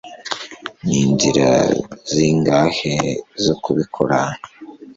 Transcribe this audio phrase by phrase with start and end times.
[0.85, 1.49] ni inzira
[2.13, 2.95] zingahe
[3.43, 4.19] zo kubikora